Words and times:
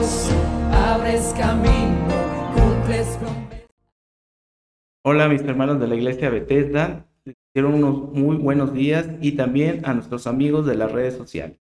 Abres 0.00 1.34
camino, 1.36 2.08
cumples 2.54 3.06
promesas. 3.18 3.66
Hola 5.04 5.28
mis 5.28 5.42
hermanos 5.42 5.78
de 5.78 5.88
la 5.88 5.94
iglesia 5.94 6.30
Bethesda, 6.30 7.06
les 7.26 7.36
quiero 7.52 7.68
unos 7.68 8.10
muy 8.14 8.36
buenos 8.36 8.72
días 8.72 9.10
y 9.20 9.32
también 9.32 9.82
a 9.84 9.92
nuestros 9.92 10.26
amigos 10.26 10.64
de 10.64 10.76
las 10.76 10.90
redes 10.90 11.18
sociales. 11.18 11.58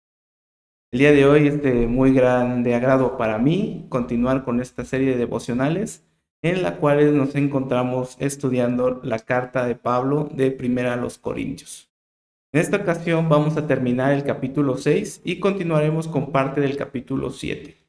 El 0.90 0.98
día 0.98 1.12
de 1.12 1.26
hoy 1.26 1.46
es 1.46 1.62
de 1.62 1.86
muy 1.86 2.12
grande 2.12 2.74
agrado 2.74 3.16
para 3.16 3.38
mí 3.38 3.86
continuar 3.88 4.42
con 4.42 4.60
esta 4.60 4.84
serie 4.84 5.12
de 5.12 5.16
devocionales 5.16 6.04
en 6.42 6.64
la 6.64 6.78
cual 6.78 7.16
nos 7.16 7.36
encontramos 7.36 8.16
estudiando 8.18 9.00
la 9.04 9.20
carta 9.20 9.64
de 9.64 9.76
Pablo 9.76 10.28
de 10.34 10.50
Primera 10.50 10.94
a 10.94 10.96
los 10.96 11.18
Corintios. 11.18 11.88
En 12.52 12.60
esta 12.60 12.78
ocasión 12.78 13.28
vamos 13.28 13.56
a 13.56 13.68
terminar 13.68 14.10
el 14.10 14.24
capítulo 14.24 14.76
6 14.76 15.20
y 15.22 15.38
continuaremos 15.38 16.08
con 16.08 16.32
parte 16.32 16.60
del 16.60 16.76
capítulo 16.76 17.30
7. 17.30 17.83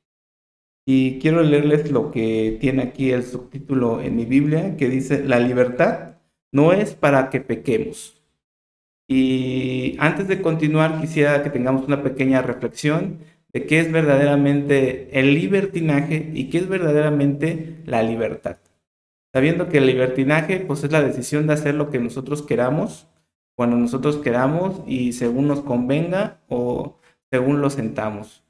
Y 0.86 1.20
quiero 1.20 1.42
leerles 1.42 1.92
lo 1.92 2.12
que 2.12 2.58
tiene 2.62 2.84
aquí 2.84 3.12
el 3.12 3.24
subtítulo 3.24 4.02
en 4.02 4.16
mi 4.16 4.26
Biblia, 4.26 4.78
que 4.78 4.88
dice, 4.88 5.24
la 5.24 5.40
libertad 5.40 6.18
no 6.52 6.74
es 6.74 6.94
para 6.94 7.30
que 7.30 7.42
pequemos. 7.42 8.22
Y 9.08 9.98
antes 10.00 10.28
de 10.28 10.42
continuar, 10.42 11.02
quisiera 11.02 11.44
que 11.44 11.50
tengamos 11.50 11.88
una 11.88 12.04
pequeña 12.04 12.42
reflexión 12.42 13.20
de 13.52 13.66
qué 13.66 13.80
es 13.80 13.92
verdaderamente 13.92 15.20
el 15.20 15.34
libertinaje 15.34 16.32
y 16.34 16.50
qué 16.50 16.60
es 16.60 16.68
verdaderamente 16.70 17.82
la 17.86 18.04
libertad. 18.04 18.58
Sabiendo 19.34 19.70
que 19.70 19.80
el 19.80 19.88
libertinaje 19.88 20.60
pues, 20.60 20.84
es 20.84 20.92
la 20.92 21.02
decisión 21.02 21.48
de 21.48 21.54
hacer 21.54 21.76
lo 21.76 21.90
que 21.90 22.00
nosotros 22.00 22.42
queramos 22.42 23.08
cuando 23.56 23.78
nosotros 23.78 24.18
queramos 24.18 24.82
y 24.88 25.14
según 25.14 25.48
nos 25.48 25.62
convenga 25.62 26.42
o 26.48 27.00
según 27.32 27.62
lo 27.62 27.70
sentamos. 27.70 28.45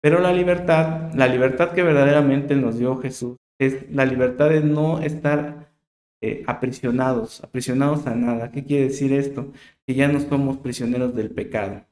Pero 0.00 0.20
la 0.20 0.32
libertad, 0.32 1.12
la 1.14 1.26
libertad 1.26 1.72
que 1.72 1.82
verdaderamente 1.82 2.54
nos 2.54 2.78
dio 2.78 2.96
Jesús, 2.98 3.36
es 3.58 3.90
la 3.90 4.04
libertad 4.04 4.50
de 4.50 4.60
no 4.60 5.00
estar 5.00 5.72
eh, 6.20 6.44
aprisionados, 6.46 7.42
aprisionados 7.42 8.06
a 8.06 8.14
nada. 8.14 8.50
¿Qué 8.50 8.64
quiere 8.64 8.84
decir 8.84 9.12
esto? 9.12 9.52
Que 9.86 9.94
ya 9.94 10.08
no 10.08 10.20
somos 10.20 10.58
prisioneros 10.58 11.14
del 11.14 11.30
pecado, 11.30 11.86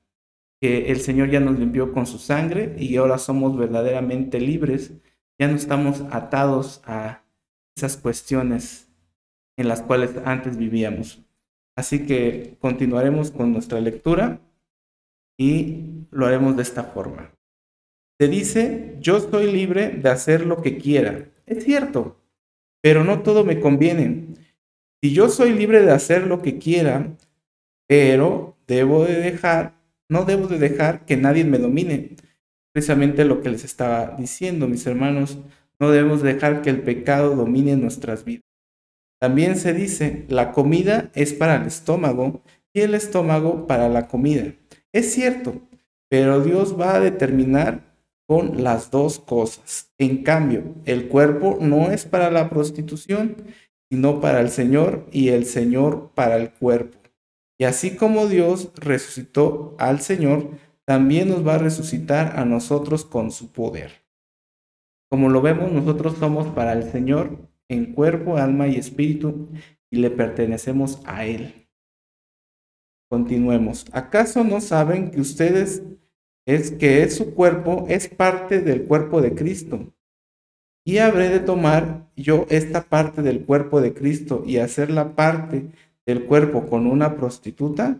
que 0.60 0.90
el 0.90 1.00
Señor 1.00 1.30
ya 1.30 1.40
nos 1.40 1.58
limpió 1.58 1.92
con 1.92 2.06
su 2.06 2.18
sangre 2.18 2.74
y 2.78 2.96
ahora 2.96 3.18
somos 3.18 3.56
verdaderamente 3.56 4.40
libres, 4.40 4.92
ya 5.38 5.48
no 5.48 5.56
estamos 5.56 6.02
atados 6.10 6.82
a 6.86 7.24
esas 7.76 7.96
cuestiones 7.96 8.88
en 9.56 9.68
las 9.68 9.82
cuales 9.82 10.10
antes 10.24 10.56
vivíamos. 10.56 11.22
Así 11.76 12.06
que 12.06 12.56
continuaremos 12.60 13.30
con 13.30 13.52
nuestra 13.52 13.80
lectura 13.80 14.40
y 15.38 16.06
lo 16.10 16.26
haremos 16.26 16.56
de 16.56 16.62
esta 16.62 16.84
forma. 16.84 17.35
Se 18.18 18.28
dice, 18.28 18.96
yo 19.00 19.18
estoy 19.18 19.52
libre 19.52 19.90
de 19.90 20.08
hacer 20.08 20.46
lo 20.46 20.62
que 20.62 20.78
quiera. 20.78 21.28
Es 21.44 21.64
cierto, 21.64 22.16
pero 22.82 23.04
no 23.04 23.22
todo 23.22 23.44
me 23.44 23.60
conviene. 23.60 24.28
Si 25.02 25.12
yo 25.12 25.28
soy 25.28 25.52
libre 25.52 25.82
de 25.82 25.92
hacer 25.92 26.26
lo 26.26 26.40
que 26.40 26.58
quiera, 26.58 27.16
pero 27.86 28.56
debo 28.66 29.04
de 29.04 29.20
dejar, 29.20 29.74
no 30.08 30.24
debo 30.24 30.48
de 30.48 30.58
dejar 30.58 31.04
que 31.04 31.16
nadie 31.16 31.44
me 31.44 31.58
domine. 31.58 32.16
Precisamente 32.72 33.24
lo 33.24 33.42
que 33.42 33.50
les 33.50 33.64
estaba 33.64 34.16
diciendo, 34.18 34.66
mis 34.66 34.86
hermanos, 34.86 35.38
no 35.78 35.90
debemos 35.90 36.22
dejar 36.22 36.62
que 36.62 36.70
el 36.70 36.82
pecado 36.82 37.36
domine 37.36 37.76
nuestras 37.76 38.24
vidas. 38.24 38.44
También 39.20 39.56
se 39.56 39.72
dice, 39.72 40.24
la 40.28 40.52
comida 40.52 41.10
es 41.14 41.32
para 41.32 41.56
el 41.56 41.66
estómago 41.66 42.42
y 42.72 42.80
el 42.80 42.94
estómago 42.94 43.66
para 43.66 43.88
la 43.88 44.08
comida. 44.08 44.52
Es 44.92 45.12
cierto, 45.12 45.62
pero 46.08 46.42
Dios 46.42 46.78
va 46.78 46.94
a 46.94 47.00
determinar 47.00 47.85
con 48.26 48.62
las 48.62 48.90
dos 48.90 49.18
cosas. 49.18 49.92
En 49.98 50.22
cambio, 50.22 50.74
el 50.84 51.08
cuerpo 51.08 51.58
no 51.60 51.90
es 51.90 52.04
para 52.04 52.30
la 52.30 52.50
prostitución, 52.50 53.36
sino 53.90 54.20
para 54.20 54.40
el 54.40 54.50
Señor 54.50 55.06
y 55.12 55.28
el 55.28 55.46
Señor 55.46 56.10
para 56.14 56.36
el 56.36 56.50
cuerpo. 56.50 56.98
Y 57.58 57.64
así 57.64 57.96
como 57.96 58.26
Dios 58.26 58.70
resucitó 58.74 59.76
al 59.78 60.00
Señor, 60.00 60.50
también 60.84 61.28
nos 61.28 61.46
va 61.46 61.54
a 61.54 61.58
resucitar 61.58 62.38
a 62.38 62.44
nosotros 62.44 63.04
con 63.04 63.30
su 63.30 63.52
poder. 63.52 64.04
Como 65.08 65.28
lo 65.30 65.40
vemos, 65.40 65.72
nosotros 65.72 66.16
somos 66.18 66.48
para 66.48 66.72
el 66.72 66.90
Señor 66.90 67.48
en 67.68 67.92
cuerpo, 67.92 68.36
alma 68.36 68.68
y 68.68 68.76
espíritu, 68.76 69.48
y 69.90 69.96
le 69.98 70.10
pertenecemos 70.10 71.00
a 71.04 71.24
Él. 71.24 71.68
Continuemos. 73.08 73.86
¿Acaso 73.92 74.44
no 74.44 74.60
saben 74.60 75.10
que 75.10 75.20
ustedes 75.20 75.82
es 76.46 76.70
que 76.70 77.02
es 77.02 77.16
su 77.16 77.34
cuerpo, 77.34 77.86
es 77.88 78.08
parte 78.08 78.60
del 78.60 78.84
cuerpo 78.84 79.20
de 79.20 79.34
Cristo? 79.34 79.92
¿Y 80.84 80.98
habré 80.98 81.28
de 81.28 81.40
tomar 81.40 82.08
yo 82.16 82.46
esta 82.48 82.84
parte 82.84 83.20
del 83.20 83.44
cuerpo 83.44 83.80
de 83.80 83.92
Cristo 83.92 84.44
y 84.46 84.58
hacerla 84.58 85.16
parte 85.16 85.66
del 86.06 86.24
cuerpo 86.24 86.68
con 86.68 86.86
una 86.86 87.16
prostituta? 87.16 87.98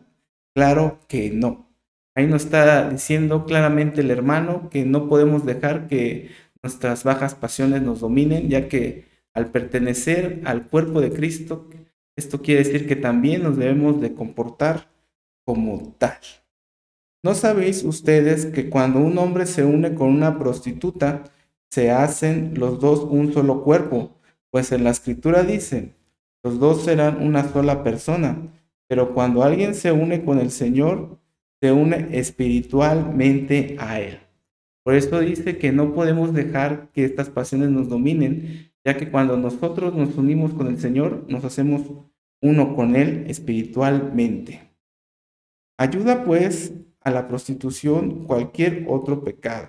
Claro 0.54 1.00
que 1.08 1.30
no. 1.30 1.68
Ahí 2.14 2.28
nos 2.28 2.44
está 2.44 2.88
diciendo 2.88 3.44
claramente 3.44 4.00
el 4.00 4.10
hermano 4.12 4.70
que 4.70 4.84
no 4.84 5.08
podemos 5.08 5.44
dejar 5.44 5.88
que 5.88 6.30
nuestras 6.62 7.02
bajas 7.02 7.34
pasiones 7.34 7.82
nos 7.82 8.00
dominen, 8.00 8.48
ya 8.48 8.68
que 8.68 9.04
al 9.34 9.50
pertenecer 9.50 10.40
al 10.44 10.68
cuerpo 10.68 11.00
de 11.00 11.10
Cristo, 11.10 11.68
esto 12.16 12.40
quiere 12.40 12.62
decir 12.62 12.86
que 12.86 12.96
también 12.96 13.42
nos 13.42 13.58
debemos 13.58 14.00
de 14.00 14.14
comportar 14.14 14.88
como 15.44 15.94
tal. 15.98 16.18
¿No 17.26 17.34
sabéis 17.34 17.82
ustedes 17.82 18.46
que 18.46 18.70
cuando 18.70 19.00
un 19.00 19.18
hombre 19.18 19.46
se 19.46 19.64
une 19.64 19.96
con 19.96 20.10
una 20.10 20.38
prostituta, 20.38 21.24
se 21.68 21.90
hacen 21.90 22.52
los 22.54 22.78
dos 22.78 23.02
un 23.02 23.32
solo 23.32 23.64
cuerpo? 23.64 24.16
Pues 24.52 24.70
en 24.70 24.84
la 24.84 24.90
escritura 24.90 25.42
dice, 25.42 25.96
los 26.44 26.60
dos 26.60 26.84
serán 26.84 27.20
una 27.20 27.42
sola 27.52 27.82
persona. 27.82 28.52
Pero 28.86 29.12
cuando 29.12 29.42
alguien 29.42 29.74
se 29.74 29.90
une 29.90 30.24
con 30.24 30.38
el 30.38 30.52
Señor, 30.52 31.18
se 31.60 31.72
une 31.72 32.10
espiritualmente 32.12 33.74
a 33.80 33.98
Él. 33.98 34.20
Por 34.84 34.94
esto 34.94 35.18
dice 35.18 35.58
que 35.58 35.72
no 35.72 35.94
podemos 35.94 36.32
dejar 36.32 36.92
que 36.92 37.04
estas 37.04 37.28
pasiones 37.28 37.70
nos 37.70 37.88
dominen, 37.88 38.70
ya 38.84 38.96
que 38.96 39.10
cuando 39.10 39.36
nosotros 39.36 39.96
nos 39.96 40.16
unimos 40.16 40.54
con 40.54 40.68
el 40.68 40.78
Señor, 40.78 41.24
nos 41.28 41.44
hacemos 41.44 41.82
uno 42.40 42.76
con 42.76 42.94
Él 42.94 43.24
espiritualmente. 43.26 44.60
Ayuda 45.76 46.24
pues 46.24 46.72
a 47.06 47.10
la 47.12 47.28
prostitución 47.28 48.24
cualquier 48.24 48.84
otro 48.88 49.22
pecado 49.22 49.68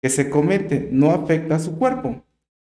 que 0.00 0.08
se 0.08 0.30
comete 0.30 0.88
no 0.90 1.10
afecta 1.10 1.56
a 1.56 1.58
su 1.58 1.76
cuerpo, 1.76 2.24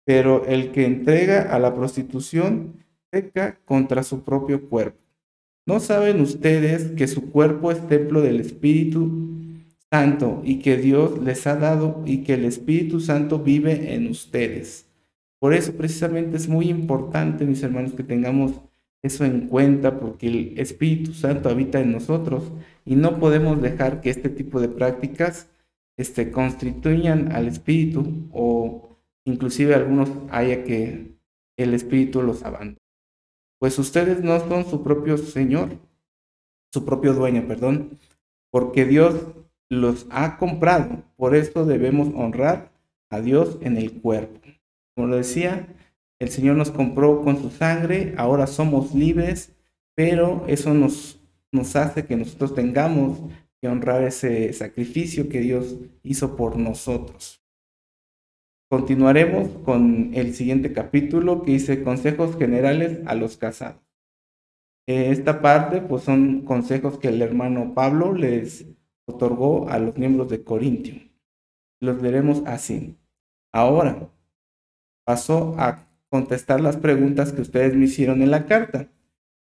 pero 0.05 0.45
el 0.45 0.71
que 0.71 0.85
entrega 0.85 1.41
a 1.41 1.57
la 1.57 1.73
prostitución 1.73 2.85
peca 3.09 3.59
contra 3.65 4.03
su 4.03 4.23
propio 4.23 4.69
cuerpo. 4.69 4.99
¿No 5.65 5.79
saben 5.79 6.21
ustedes 6.21 6.91
que 6.91 7.07
su 7.07 7.31
cuerpo 7.31 7.71
es 7.71 7.87
templo 7.87 8.21
del 8.21 8.39
Espíritu 8.39 9.29
Santo 9.91 10.43
y 10.43 10.59
que 10.59 10.77
Dios 10.77 11.19
les 11.19 11.47
ha 11.47 11.55
dado 11.55 12.03
y 12.05 12.23
que 12.23 12.35
el 12.35 12.45
Espíritu 12.45 12.99
Santo 12.99 13.39
vive 13.39 13.95
en 13.95 14.09
ustedes? 14.09 14.87
Por 15.39 15.55
eso 15.55 15.73
precisamente 15.73 16.37
es 16.37 16.47
muy 16.47 16.69
importante, 16.69 17.45
mis 17.45 17.63
hermanos, 17.63 17.93
que 17.93 18.03
tengamos 18.03 18.61
eso 19.01 19.25
en 19.25 19.47
cuenta 19.47 19.99
porque 19.99 20.27
el 20.27 20.59
Espíritu 20.59 21.13
Santo 21.13 21.49
habita 21.49 21.79
en 21.79 21.91
nosotros 21.91 22.51
y 22.85 22.95
no 22.95 23.19
podemos 23.19 23.61
dejar 23.61 24.01
que 24.01 24.09
este 24.09 24.29
tipo 24.29 24.59
de 24.59 24.69
prácticas 24.69 25.49
este, 25.97 26.31
constituyan 26.31 27.31
al 27.31 27.47
Espíritu 27.47 28.27
o 28.31 28.97
inclusive 29.25 29.75
algunos 29.75 30.09
haya 30.31 30.63
que 30.63 31.17
el 31.57 31.73
Espíritu 31.73 32.21
los 32.21 32.43
abandone. 32.43 32.77
Pues 33.59 33.77
ustedes 33.79 34.23
no 34.23 34.39
son 34.47 34.65
su 34.65 34.83
propio 34.83 35.17
Señor, 35.17 35.77
su 36.71 36.85
propio 36.85 37.13
dueño, 37.13 37.45
perdón, 37.47 37.99
porque 38.51 38.85
Dios 38.85 39.15
los 39.69 40.07
ha 40.09 40.37
comprado. 40.37 41.03
Por 41.17 41.35
eso 41.35 41.65
debemos 41.65 42.09
honrar 42.15 42.71
a 43.09 43.19
Dios 43.21 43.57
en 43.61 43.77
el 43.77 44.01
cuerpo. 44.01 44.39
Como 44.95 45.07
lo 45.07 45.17
decía, 45.17 45.67
el 46.19 46.29
Señor 46.29 46.57
nos 46.57 46.69
compró 46.69 47.21
con 47.21 47.41
su 47.41 47.49
sangre, 47.49 48.13
ahora 48.17 48.45
somos 48.45 48.93
libres, 48.93 49.55
pero 49.95 50.45
eso 50.47 50.73
nos, 50.73 51.19
hace 51.75 52.05
que 52.05 52.17
nosotros 52.17 52.53
tengamos 52.53 53.19
que 53.61 53.69
honrar 53.69 54.03
ese 54.03 54.51
sacrificio 54.53 55.29
que 55.29 55.39
Dios 55.39 55.77
hizo 56.03 56.35
por 56.35 56.57
nosotros. 56.57 57.41
Continuaremos 58.69 59.49
con 59.63 60.11
el 60.13 60.35
siguiente 60.35 60.73
capítulo 60.73 61.41
que 61.41 61.53
dice 61.53 61.83
consejos 61.83 62.37
generales 62.37 62.99
a 63.07 63.15
los 63.15 63.37
casados. 63.37 63.81
Esta 64.87 65.41
parte 65.41 65.81
pues 65.81 66.03
son 66.03 66.41
consejos 66.41 66.97
que 66.99 67.07
el 67.07 67.21
hermano 67.21 67.73
Pablo 67.73 68.13
les 68.13 68.65
otorgó 69.05 69.69
a 69.69 69.79
los 69.79 69.97
miembros 69.97 70.29
de 70.29 70.43
Corintio. 70.43 70.95
Los 71.79 72.01
veremos 72.01 72.43
así. 72.45 72.97
Ahora, 73.51 74.11
pasó 75.05 75.55
a 75.57 75.88
contestar 76.09 76.61
las 76.61 76.77
preguntas 76.77 77.31
que 77.31 77.41
ustedes 77.41 77.75
me 77.75 77.85
hicieron 77.85 78.21
en 78.21 78.31
la 78.31 78.45
carta. 78.45 78.89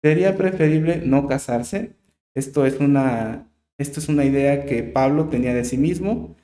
¿Sería 0.04 0.38
preferible 0.38 1.02
no 1.06 1.28
casarse? 1.28 1.96
Esto 2.36 2.66
es 2.66 2.80
una, 2.80 3.50
esto 3.78 4.00
es 4.00 4.10
una 4.10 4.26
idea 4.26 4.66
que 4.66 4.84
Pablo 4.84 5.30
tenía 5.30 5.54
de 5.54 5.66
sí 5.66 5.78
mismo 5.78 6.36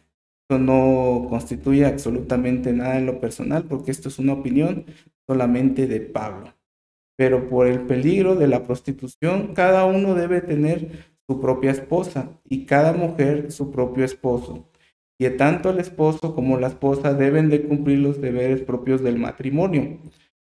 Esto 0.43 0.59
no 0.59 1.27
constituye 1.29 1.85
absolutamente 1.85 2.73
nada 2.73 2.97
en 2.97 3.05
lo 3.05 3.19
personal 3.19 3.63
porque 3.65 3.91
esto 3.91 4.09
es 4.09 4.19
una 4.19 4.33
opinión 4.33 4.85
solamente 5.27 5.87
de 5.87 6.01
Pablo. 6.01 6.53
Pero 7.17 7.49
por 7.49 7.67
el 7.67 7.81
peligro 7.81 8.35
de 8.35 8.47
la 8.47 8.63
prostitución, 8.63 9.53
cada 9.53 9.85
uno 9.85 10.15
debe 10.15 10.41
tener 10.41 11.15
su 11.27 11.41
propia 11.41 11.71
esposa 11.71 12.29
y 12.47 12.65
cada 12.65 12.93
mujer 12.93 13.51
su 13.51 13.71
propio 13.71 14.05
esposo. 14.05 14.69
Y 15.17 15.29
tanto 15.31 15.69
el 15.69 15.79
esposo 15.79 16.35
como 16.35 16.59
la 16.59 16.67
esposa 16.67 17.13
deben 17.13 17.49
de 17.49 17.63
cumplir 17.63 17.99
los 17.99 18.19
deberes 18.19 18.61
propios 18.61 19.01
del 19.01 19.17
matrimonio, 19.17 19.99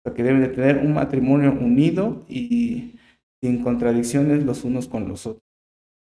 porque 0.04 0.22
deben 0.22 0.42
de 0.42 0.48
tener 0.48 0.78
un 0.78 0.94
matrimonio 0.94 1.52
unido 1.52 2.24
y 2.28 2.94
sin 3.42 3.62
contradicciones 3.62 4.44
los 4.44 4.64
unos 4.64 4.86
con 4.86 5.08
los 5.08 5.26
otros. 5.26 5.42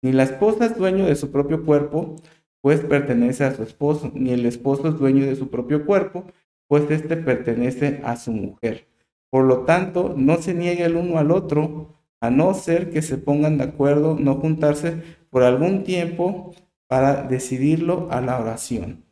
Ni 0.03 0.12
la 0.12 0.23
esposa 0.23 0.67
es 0.67 0.76
dueño 0.79 1.05
de 1.05 1.17
su 1.17 1.31
propio 1.31 1.64
cuerpo, 1.64 2.17
pues 2.62 2.81
pertenece 2.81 3.44
a 3.44 3.55
su 3.55 3.62
esposo, 3.62 4.11
ni 4.14 4.31
el 4.31 4.47
esposo 4.47 4.88
es 4.88 4.99
dueño 4.99 5.26
de 5.26 5.37
su 5.37 5.50
propio 5.50 5.85
cuerpo, 5.85 6.25
pues 6.67 6.91
éste 6.91 7.17
pertenece 7.17 8.00
a 8.05 8.17
su 8.17 8.32
mujer. 8.32 8.88
Por 9.31 9.44
lo 9.44 9.61
tanto, 9.64 10.14
no 10.17 10.37
se 10.41 10.55
niegue 10.55 10.85
el 10.85 10.97
uno 10.97 11.19
al 11.19 11.31
otro, 11.31 11.94
a 12.20 12.31
no 12.31 12.55
ser 12.55 12.91
que 12.91 13.03
se 13.03 13.19
pongan 13.19 13.58
de 13.58 13.64
acuerdo, 13.64 14.17
no 14.19 14.37
juntarse 14.37 15.03
por 15.31 15.43
algún 15.43 15.85
tiempo 15.85 16.55
para 16.88 17.22
decidirlo 17.22 18.08
a 18.10 18.20
la 18.20 18.38
oración. 18.38 19.04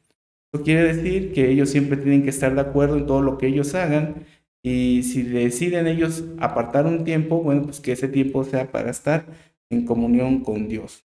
Esto 0.52 0.64
quiere 0.64 0.94
decir 0.94 1.32
que 1.32 1.50
ellos 1.50 1.70
siempre 1.70 1.96
tienen 1.96 2.22
que 2.22 2.30
estar 2.30 2.54
de 2.54 2.60
acuerdo 2.60 2.96
en 2.96 3.06
todo 3.06 3.22
lo 3.22 3.38
que 3.38 3.48
ellos 3.48 3.74
hagan 3.74 4.26
y 4.62 5.02
si 5.02 5.22
deciden 5.22 5.86
ellos 5.86 6.24
apartar 6.38 6.86
un 6.86 7.04
tiempo, 7.04 7.42
bueno, 7.42 7.62
pues 7.62 7.80
que 7.80 7.92
ese 7.92 8.08
tiempo 8.08 8.44
sea 8.44 8.70
para 8.70 8.90
estar 8.90 9.26
en 9.70 9.84
comunión 9.84 10.42
con 10.42 10.68
Dios. 10.68 11.04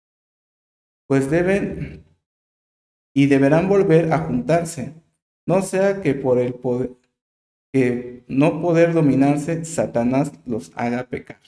Pues 1.08 1.30
deben 1.30 2.04
y 3.14 3.28
deberán 3.28 3.70
volver 3.70 4.12
a 4.12 4.20
juntarse, 4.20 4.94
no 5.48 5.62
sea 5.62 6.02
que 6.02 6.16
por 6.16 6.40
el 6.40 6.56
poder 6.56 6.92
que 7.72 8.24
no 8.30 8.62
poder 8.62 8.94
dominarse, 8.94 9.66
Satanás 9.66 10.32
los 10.46 10.72
haga 10.76 11.10
pecar. 11.10 11.42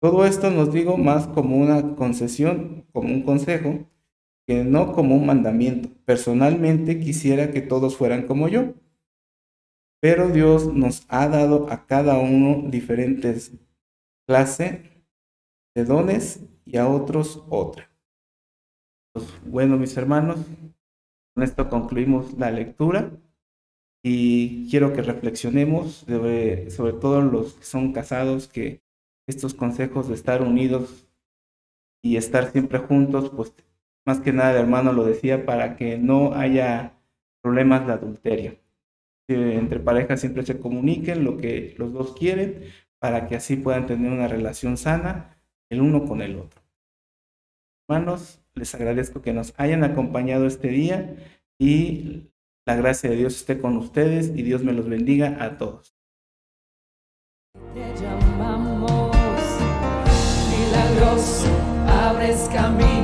Todo 0.00 0.24
esto 0.24 0.50
nos 0.50 0.72
digo 0.72 0.96
más 0.96 1.26
como 1.26 1.58
una 1.58 1.94
concesión, 1.94 2.86
como 2.90 3.12
un 3.12 3.20
consejo, 3.20 3.86
que 4.46 4.64
no 4.64 4.92
como 4.92 5.14
un 5.14 5.26
mandamiento. 5.26 5.88
Personalmente 6.04 6.98
quisiera 7.00 7.50
que 7.50 7.60
todos 7.60 7.96
fueran 7.96 8.26
como 8.26 8.48
yo, 8.48 8.74
pero 10.00 10.28
Dios 10.28 10.72
nos 10.74 11.04
ha 11.08 11.28
dado 11.28 11.70
a 11.70 11.86
cada 11.86 12.18
uno 12.18 12.68
diferentes 12.68 13.52
clases 14.26 14.80
de 15.74 15.84
dones 15.84 16.40
y 16.64 16.76
a 16.76 16.88
otros 16.88 17.44
otra. 17.48 17.88
Pues, 19.14 19.26
bueno, 19.44 19.76
mis 19.76 19.96
hermanos, 19.96 20.38
con 21.34 21.44
esto 21.44 21.68
concluimos 21.68 22.32
la 22.34 22.50
lectura 22.50 23.10
y 24.02 24.68
quiero 24.70 24.92
que 24.92 25.02
reflexionemos 25.02 26.04
sobre, 26.08 26.70
sobre 26.70 26.94
todo 26.94 27.20
los 27.22 27.54
que 27.54 27.64
son 27.64 27.92
casados, 27.92 28.48
que 28.48 28.82
estos 29.28 29.54
consejos 29.54 30.08
de 30.08 30.14
estar 30.14 30.42
unidos 30.42 31.08
y 32.02 32.16
estar 32.16 32.50
siempre 32.50 32.78
juntos, 32.80 33.30
pues 33.30 33.54
más 34.04 34.20
que 34.20 34.32
nada 34.32 34.52
el 34.52 34.58
hermano 34.58 34.92
lo 34.92 35.04
decía 35.04 35.46
para 35.46 35.76
que 35.76 35.98
no 35.98 36.34
haya 36.34 36.94
problemas 37.42 37.86
de 37.86 37.92
adulterio. 37.92 38.58
Entre 39.28 39.80
parejas 39.80 40.20
siempre 40.20 40.44
se 40.44 40.58
comuniquen 40.58 41.24
lo 41.24 41.38
que 41.38 41.74
los 41.78 41.92
dos 41.92 42.14
quieren 42.14 42.64
para 42.98 43.26
que 43.26 43.36
así 43.36 43.56
puedan 43.56 43.86
tener 43.86 44.12
una 44.12 44.28
relación 44.28 44.76
sana 44.76 45.36
el 45.70 45.80
uno 45.80 46.04
con 46.04 46.20
el 46.20 46.36
otro. 46.36 46.60
Hermanos, 47.88 48.40
les 48.54 48.74
agradezco 48.74 49.22
que 49.22 49.32
nos 49.32 49.54
hayan 49.56 49.84
acompañado 49.84 50.46
este 50.46 50.68
día 50.68 51.16
y 51.58 52.30
la 52.66 52.76
gracia 52.76 53.10
de 53.10 53.16
Dios 53.16 53.36
esté 53.36 53.58
con 53.58 53.76
ustedes 53.76 54.32
y 54.36 54.42
Dios 54.42 54.62
me 54.62 54.72
los 54.72 54.88
bendiga 54.88 55.42
a 55.42 55.58
todos. 55.58 55.96
Te 57.74 57.94
llamamos 58.00 59.10
milagroso, 60.50 61.48
abres 61.88 62.48
camino, 62.52 63.01